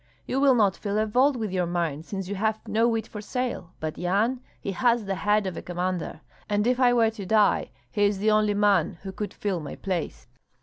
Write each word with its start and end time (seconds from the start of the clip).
You 0.25 0.39
will 0.39 0.55
not 0.55 0.75
fill 0.77 0.97
a 0.97 1.05
vault 1.05 1.37
with 1.37 1.51
your 1.51 1.67
mind, 1.67 2.05
since 2.05 2.27
you 2.27 2.33
have 2.33 2.59
no 2.67 2.87
wit 2.87 3.05
for 3.05 3.21
sale; 3.21 3.69
but 3.79 3.99
Yan, 3.99 4.41
he 4.59 4.71
has 4.71 5.05
the 5.05 5.13
head 5.13 5.45
of 5.45 5.55
a 5.55 5.61
commander, 5.61 6.21
and 6.49 6.65
if 6.65 6.79
I 6.79 6.91
were 6.91 7.11
to 7.11 7.23
die 7.27 7.69
he 7.91 8.05
is 8.05 8.17
the 8.17 8.31
only 8.31 8.55
man 8.55 8.97
who 9.03 9.11
could 9.11 9.31
fill 9.31 9.59
my 9.59 9.75
place." 9.75 10.25